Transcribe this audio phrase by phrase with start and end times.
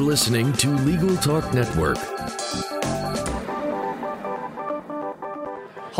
[0.00, 2.19] Listening to Legal Talk Network.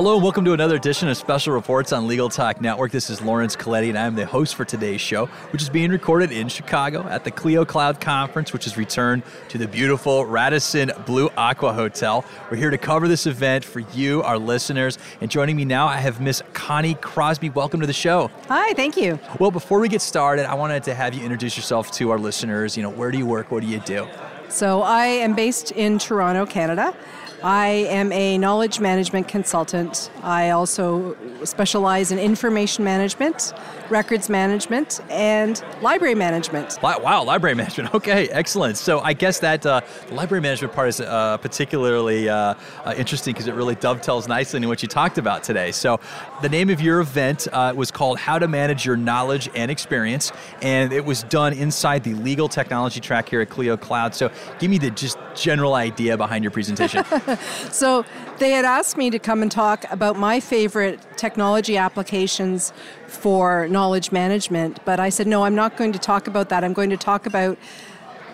[0.00, 2.90] Hello, and welcome to another edition of Special Reports on Legal Talk Network.
[2.90, 6.32] This is Laurence Colletti, and I'm the host for today's show, which is being recorded
[6.32, 11.28] in Chicago at the Clio Cloud Conference, which has returned to the beautiful Radisson Blu
[11.36, 12.24] Aqua Hotel.
[12.50, 14.96] We're here to cover this event for you, our listeners.
[15.20, 17.50] And joining me now, I have Miss Connie Crosby.
[17.50, 18.30] Welcome to the show.
[18.48, 19.20] Hi, thank you.
[19.38, 22.74] Well, before we get started, I wanted to have you introduce yourself to our listeners.
[22.74, 23.50] You know, where do you work?
[23.50, 24.08] What do you do?
[24.48, 26.96] So, I am based in Toronto, Canada.
[27.42, 30.10] I am a knowledge management consultant.
[30.22, 33.54] I also specialize in information management,
[33.88, 36.78] records management, and library management.
[36.82, 37.94] Wow, library management.
[37.94, 38.76] Okay, excellent.
[38.76, 39.80] So I guess that uh,
[40.10, 42.54] library management part is uh, particularly uh,
[42.84, 45.72] uh interesting because it really dovetails nicely into what you talked about today.
[45.72, 45.98] So
[46.42, 50.30] the name of your event uh, was called How to Manage Your Knowledge and Experience,
[50.60, 54.14] and it was done inside the legal technology track here at Clio Cloud.
[54.14, 57.04] So give me the just general idea behind your presentation.
[57.70, 58.04] so
[58.38, 62.72] they had asked me to come and talk about my favorite technology applications
[63.06, 66.62] for knowledge management, but I said, no, I'm not going to talk about that.
[66.62, 67.58] I'm going to talk about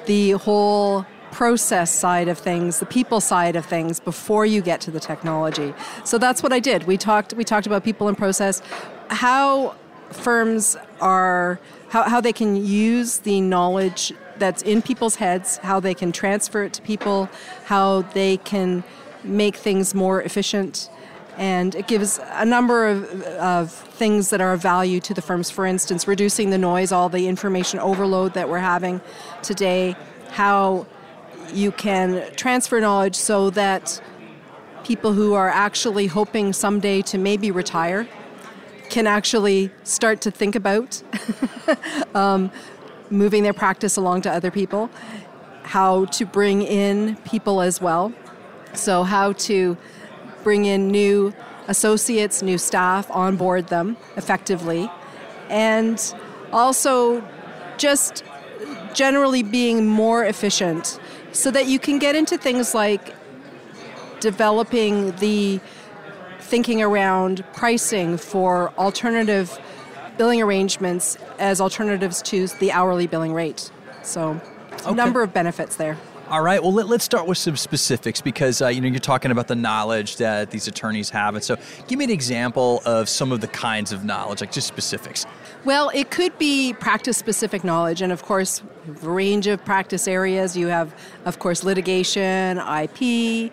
[0.06, 4.90] the whole process side of things, the people side of things before you get to
[4.90, 5.74] the technology.
[6.04, 6.84] So that's what I did.
[6.84, 8.62] We talked we talked about people and process,
[9.08, 9.74] how
[10.10, 15.94] firms are how, how they can use the knowledge that's in people's heads, how they
[15.94, 17.28] can transfer it to people,
[17.64, 18.84] how they can
[19.24, 20.90] make things more efficient.
[21.36, 25.50] And it gives a number of, of things that are of value to the firms.
[25.50, 29.00] For instance, reducing the noise, all the information overload that we're having
[29.42, 29.96] today,
[30.30, 30.86] how
[31.52, 34.00] you can transfer knowledge so that
[34.84, 38.08] people who are actually hoping someday to maybe retire
[38.88, 41.02] can actually start to think about
[42.14, 42.50] um,
[43.10, 44.90] moving their practice along to other people,
[45.62, 48.12] how to bring in people as well.
[48.74, 49.76] So, how to
[50.42, 51.32] bring in new
[51.68, 54.90] associates, new staff, onboard them effectively,
[55.48, 56.14] and
[56.52, 57.26] also
[57.78, 58.24] just
[58.94, 60.98] generally being more efficient
[61.32, 63.14] so that you can get into things like
[64.20, 65.60] developing the
[66.40, 69.58] thinking around pricing for alternative
[70.16, 73.70] billing arrangements as alternatives to the hourly billing rate.
[74.02, 74.40] So,
[74.72, 74.90] okay.
[74.90, 75.98] a number of benefits there.
[76.28, 76.60] All right.
[76.60, 79.54] Well, let, us start with some specifics because uh, you know you're talking about the
[79.54, 81.56] knowledge that these attorneys have, and so
[81.86, 85.24] give me an example of some of the kinds of knowledge, like just specifics.
[85.64, 90.56] Well, it could be practice-specific knowledge, and of course, a range of practice areas.
[90.56, 90.92] You have,
[91.26, 93.52] of course, litigation, IP,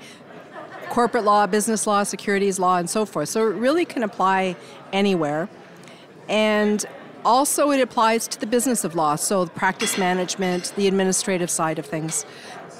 [0.89, 3.29] corporate law, business law, securities law, and so forth.
[3.29, 4.55] So it really can apply
[4.91, 5.47] anywhere.
[6.27, 6.85] And
[7.25, 11.85] also, it applies to the business of law, so practice management, the administrative side of
[11.85, 12.25] things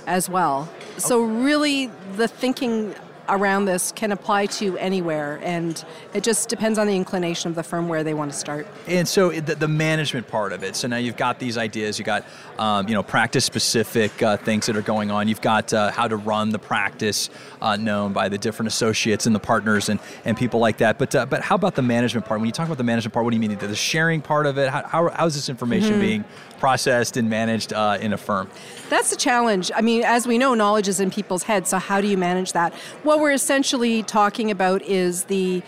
[0.06, 0.70] as well.
[0.98, 1.88] So, really,
[2.18, 2.94] the thinking
[3.30, 7.64] around this can apply to anywhere, and it just depends on the inclination of the
[7.64, 8.68] firm where they want to start.
[8.88, 10.76] And so the, the management part of it.
[10.76, 12.00] So now you've got these ideas.
[12.00, 12.26] You got
[12.58, 15.28] um, you know practice specific uh, things that are going on.
[15.28, 17.30] You've got uh, how to run the practice
[17.62, 20.98] uh, known by the different associates and the partners and, and people like that.
[20.98, 22.40] But uh, but how about the management part?
[22.40, 23.58] When you talk about the management part, what do you mean?
[23.58, 24.70] The sharing part of it?
[24.70, 26.02] How, how, how is this information mm-hmm.
[26.02, 26.26] being
[26.64, 28.50] processed and managed uh, in a firm?
[28.90, 29.70] That's the challenge.
[29.76, 31.72] I mean, as we know, knowledge is in people's heads.
[31.72, 32.74] So how do you manage that?
[33.04, 35.62] What we're essentially talking about is the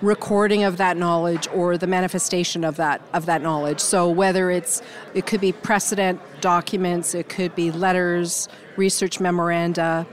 [0.00, 3.78] recording of that knowledge or the manifestation of that of that knowledge.
[3.78, 4.82] So whether it's
[5.14, 10.04] it could be precedent documents, it could be letters, research memoranda,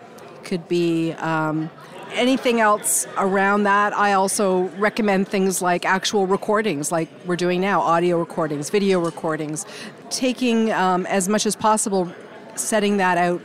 [0.44, 1.72] could be um,
[2.14, 7.82] anything else around that, I also recommend things like actual recordings, like we're doing now
[7.82, 9.66] audio recordings, video recordings,
[10.10, 12.12] taking um, as much as possible,
[12.56, 13.42] setting that out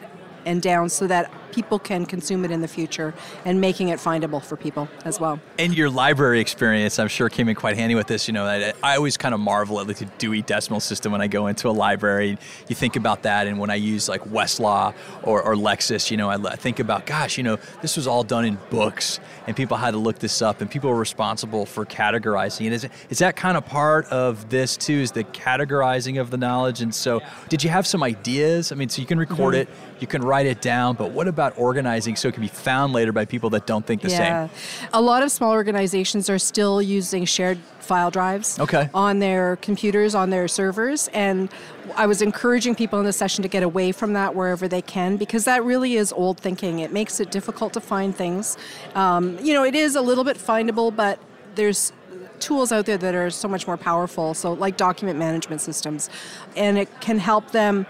[0.46, 4.42] and down so that people can consume it in the future and making it findable
[4.42, 5.38] for people as well.
[5.56, 8.26] And your library experience, I'm sure, came in quite handy with this.
[8.26, 11.28] You know, I, I always kind of marvel at the Dewey Decimal System when I
[11.28, 12.36] go into a library.
[12.68, 16.28] You think about that, and when I use like Westlaw or, or Lexis, you know,
[16.28, 19.92] I think about, gosh, you know, this was all done in books, and people had
[19.92, 22.64] to look this up, and people were responsible for categorizing.
[22.64, 24.94] And is, is that kind of part of this too?
[24.94, 26.80] Is the categorizing of the knowledge?
[26.80, 28.72] And so, did you have some ideas?
[28.72, 29.70] I mean, so you can record mm-hmm.
[29.70, 32.48] it, you can write it down, but what about about organizing so it can be
[32.48, 34.48] found later by people that don't think the yeah.
[34.48, 34.88] same?
[34.92, 38.88] A lot of small organizations are still using shared file drives okay.
[38.94, 41.08] on their computers, on their servers.
[41.08, 41.50] And
[41.96, 45.16] I was encouraging people in the session to get away from that wherever they can
[45.16, 46.78] because that really is old thinking.
[46.78, 48.56] It makes it difficult to find things.
[48.94, 51.18] Um, you know, it is a little bit findable, but
[51.56, 51.92] there's
[52.40, 54.34] tools out there that are so much more powerful.
[54.34, 56.10] So, like document management systems,
[56.56, 57.86] and it can help them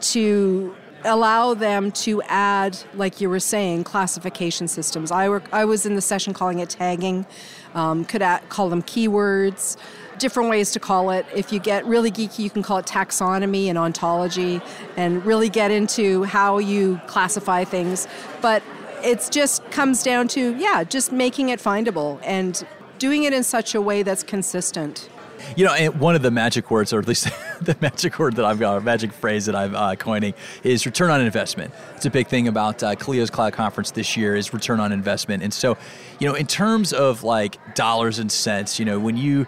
[0.00, 0.74] to
[1.04, 5.10] allow them to add, like you were saying, classification systems.
[5.10, 7.26] I, work, I was in the session calling it tagging,
[7.74, 9.76] um, could add, call them keywords,
[10.18, 11.26] different ways to call it.
[11.34, 14.60] If you get really geeky, you can call it taxonomy and ontology
[14.96, 18.08] and really get into how you classify things.
[18.40, 18.62] But
[19.02, 22.66] it just comes down to, yeah, just making it findable and
[22.98, 25.08] doing it in such a way that's consistent.
[25.56, 27.24] You know, and one of the magic words, or at least
[27.60, 31.10] the magic word that I've got, a magic phrase that I'm uh, coining, is return
[31.10, 31.72] on investment.
[31.96, 35.42] It's a big thing about uh, Clio's Cloud Conference this year is return on investment.
[35.42, 35.76] And so,
[36.18, 39.46] you know, in terms of like dollars and cents, you know, when you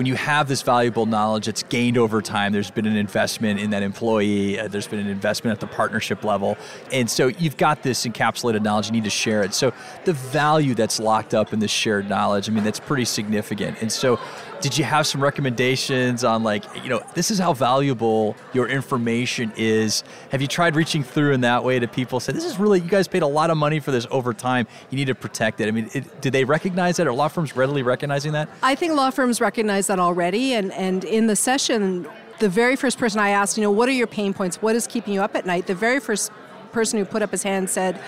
[0.00, 3.68] when you have this valuable knowledge that's gained over time, there's been an investment in
[3.68, 6.56] that employee, uh, there's been an investment at the partnership level.
[6.90, 9.52] And so you've got this encapsulated knowledge, you need to share it.
[9.52, 9.74] So
[10.06, 13.82] the value that's locked up in this shared knowledge, I mean, that's pretty significant.
[13.82, 14.18] And so
[14.60, 19.52] did you have some recommendations on like you know this is how valuable your information
[19.56, 22.80] is have you tried reaching through in that way to people say this is really
[22.80, 25.60] you guys paid a lot of money for this over time you need to protect
[25.60, 28.74] it i mean it, do they recognize that are law firms readily recognizing that i
[28.74, 32.06] think law firms recognize that already and and in the session
[32.38, 34.62] the very first person i asked you know what are your pain points?
[34.62, 35.66] What is keeping you up at night?
[35.66, 36.30] The very first
[36.72, 38.00] person who put up his hand said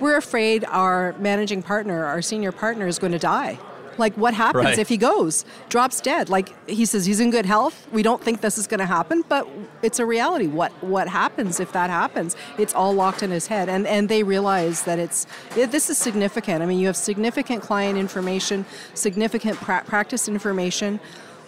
[0.00, 3.58] we're afraid our managing partner our senior partner is going to die
[3.98, 4.78] like, what happens right.
[4.78, 6.28] if he goes, drops dead?
[6.28, 7.86] Like he says, he's in good health.
[7.92, 9.48] We don't think this is going to happen, but
[9.82, 10.46] it's a reality.
[10.46, 12.36] What what happens if that happens?
[12.58, 15.98] It's all locked in his head, and and they realize that it's it, this is
[15.98, 16.62] significant.
[16.62, 18.64] I mean, you have significant client information,
[18.94, 21.00] significant pra- practice information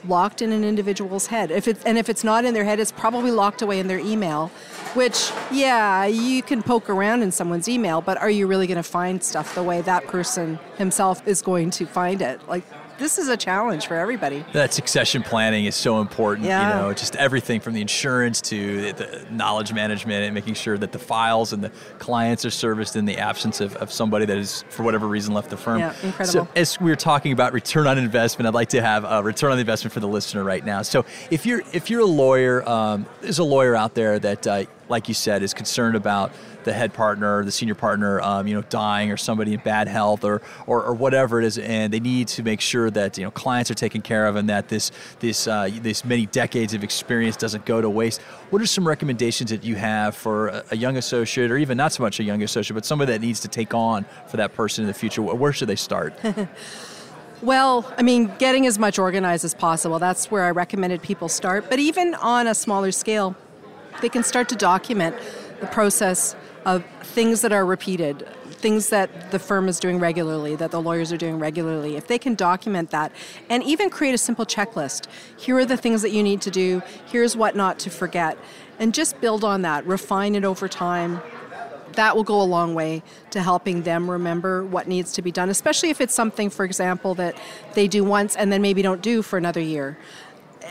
[0.06, 1.50] locked in an individual's head.
[1.50, 3.98] If it's, and if it's not in their head, it's probably locked away in their
[3.98, 4.48] email,
[4.94, 8.82] which, yeah, you can poke around in someone's email, but are you really going to
[8.82, 12.46] find stuff the way that person himself is going to find it?
[12.48, 12.64] Like,
[13.00, 14.44] this is a challenge for everybody.
[14.52, 16.46] That succession planning is so important.
[16.46, 16.68] Yeah.
[16.68, 20.92] You know, just everything from the insurance to the knowledge management and making sure that
[20.92, 24.64] the files and the clients are serviced in the absence of, of somebody that is,
[24.68, 25.80] for whatever reason, left the firm.
[25.80, 26.46] Yeah, incredible.
[26.46, 29.50] So, as we are talking about return on investment, I'd like to have a return
[29.50, 30.82] on investment for the listener right now.
[30.82, 34.64] So, if you're if you're a lawyer, um, there's a lawyer out there that, uh,
[34.90, 36.32] like you said, is concerned about
[36.64, 40.24] the head partner, the senior partner, um, you know, dying or somebody in bad health
[40.24, 43.30] or, or, or whatever it is, and they need to make sure that you know
[43.30, 44.90] clients are taken care of and that this
[45.20, 48.20] this uh, this many decades of experience doesn't go to waste.
[48.50, 51.92] What are some recommendations that you have for a, a young associate, or even not
[51.92, 54.82] so much a young associate, but somebody that needs to take on for that person
[54.84, 55.22] in the future?
[55.22, 56.14] Where should they start?
[57.42, 59.98] Well, I mean, getting as much organized as possible.
[59.98, 61.70] That's where I recommended people start.
[61.70, 63.34] But even on a smaller scale,
[64.00, 65.16] they can start to document
[65.60, 66.34] the process
[66.64, 71.12] of things that are repeated, things that the firm is doing regularly, that the lawyers
[71.12, 73.12] are doing regularly, if they can document that
[73.48, 75.06] and even create a simple checklist.
[75.36, 78.38] Here are the things that you need to do, here's what not to forget,
[78.78, 81.20] and just build on that, refine it over time.
[81.94, 85.50] That will go a long way to helping them remember what needs to be done,
[85.50, 87.36] especially if it's something, for example, that
[87.74, 89.98] they do once and then maybe don't do for another year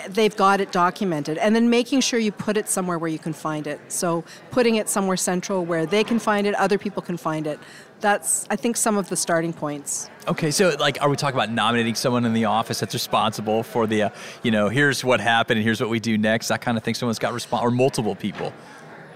[0.07, 3.33] they've got it documented and then making sure you put it somewhere where you can
[3.33, 3.79] find it.
[3.87, 7.59] So putting it somewhere central where they can find it other people can find it.
[8.01, 10.09] That's i think some of the starting points.
[10.27, 13.87] Okay so like are we talking about nominating someone in the office that's responsible for
[13.87, 14.09] the uh,
[14.41, 16.47] you know here's what happened and here's what we do next?
[16.47, 18.53] That kind of thing someone's got response or multiple people.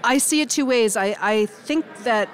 [0.02, 0.98] I see it two ways.
[0.98, 2.28] I, I think that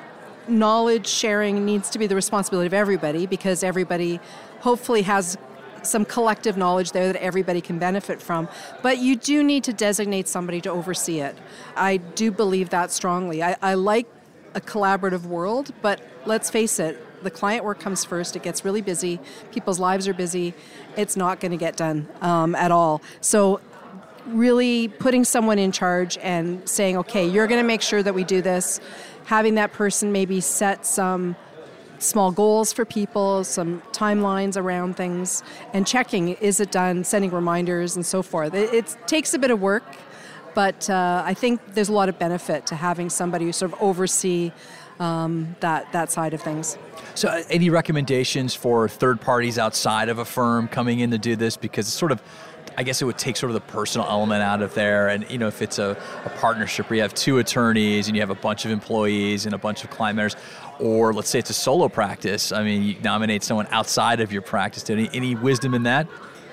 [0.48, 4.18] knowledge sharing needs to be the responsibility of everybody because everybody
[4.60, 5.38] hopefully has
[5.82, 8.48] some collective knowledge there that everybody can benefit from.
[8.82, 11.36] But you do need to designate somebody to oversee it.
[11.76, 13.42] I do believe that strongly.
[13.42, 14.06] I, I like
[14.54, 18.36] a collaborative world, but let's face it, the client work comes first.
[18.36, 19.20] It gets really busy.
[19.52, 20.54] People's lives are busy.
[20.96, 23.02] It's not going to get done um, at all.
[23.20, 23.60] So,
[24.26, 28.22] really putting someone in charge and saying, okay, you're going to make sure that we
[28.22, 28.78] do this,
[29.24, 31.36] having that person maybe set some
[32.00, 35.42] small goals for people, some timelines around things,
[35.72, 38.54] and checking is it done, sending reminders, and so forth.
[38.54, 39.84] It, it takes a bit of work,
[40.54, 43.80] but uh, I think there's a lot of benefit to having somebody who sort of
[43.80, 44.52] oversee
[44.98, 46.76] um, that that side of things.
[47.14, 51.36] So, uh, any recommendations for third parties outside of a firm coming in to do
[51.36, 51.56] this?
[51.56, 52.22] Because it's sort of
[52.76, 55.08] I guess it would take sort of the personal element out of there.
[55.08, 58.22] And you know, if it's a, a, partnership where you have two attorneys and you
[58.22, 60.16] have a bunch of employees and a bunch of client
[60.80, 62.52] or let's say it's a solo practice.
[62.52, 64.88] I mean, you nominate someone outside of your practice.
[64.88, 66.06] Any, any wisdom in that?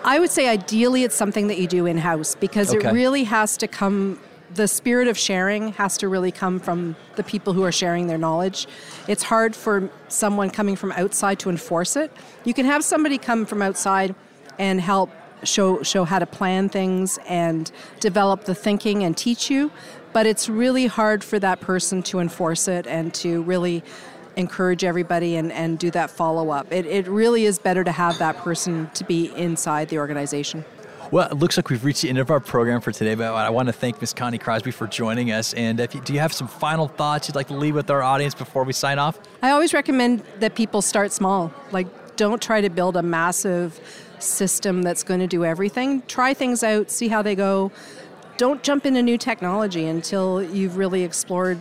[0.03, 2.87] I would say ideally it's something that you do in house because okay.
[2.87, 4.19] it really has to come
[4.53, 8.17] the spirit of sharing has to really come from the people who are sharing their
[8.17, 8.67] knowledge.
[9.07, 12.11] It's hard for someone coming from outside to enforce it.
[12.45, 14.15] You can have somebody come from outside
[14.57, 15.09] and help
[15.43, 19.71] show show how to plan things and develop the thinking and teach you,
[20.13, 23.83] but it's really hard for that person to enforce it and to really
[24.37, 26.71] encourage everybody and, and do that follow up.
[26.71, 30.63] It, it really is better to have that person to be inside the organization.
[31.11, 33.49] Well, it looks like we've reached the end of our program for today, but I
[33.49, 34.13] want to thank Ms.
[34.13, 35.53] Connie Crosby for joining us.
[35.53, 38.03] And if you, do you have some final thoughts you'd like to leave with our
[38.03, 39.17] audience before we sign off?
[39.41, 41.51] I always recommend that people start small.
[41.71, 43.79] Like, don't try to build a massive
[44.19, 46.01] system that's going to do everything.
[46.07, 47.71] Try things out, see how they go.
[48.35, 51.57] Don't jump into new technology until you've really explored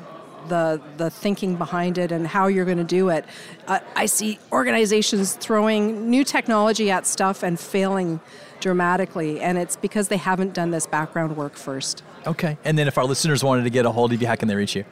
[0.48, 3.24] the the thinking behind it and how you're going to do it.
[3.66, 8.20] Uh, I see organizations throwing new technology at stuff and failing
[8.60, 12.02] dramatically, and it's because they haven't done this background work first.
[12.26, 12.58] Okay.
[12.64, 14.56] And then if our listeners wanted to get a hold of you, how can they
[14.56, 14.84] reach you?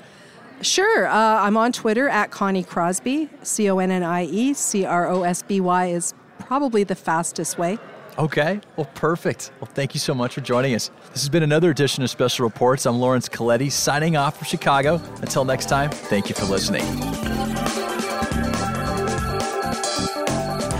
[0.60, 1.06] Sure.
[1.06, 3.28] Uh, I'm on Twitter at Connie Crosby.
[3.42, 6.94] C O N N I E C R O S B Y is probably the
[6.94, 7.78] fastest way.
[8.18, 8.60] Okay.
[8.76, 9.50] Well, perfect.
[9.60, 10.90] Well, thank you so much for joining us.
[11.12, 12.86] This has been another edition of Special Reports.
[12.86, 15.00] I'm Laurence Colletti signing off from Chicago.
[15.20, 17.33] Until next time, thank you for listening.